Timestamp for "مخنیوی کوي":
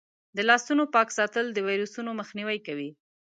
2.19-2.89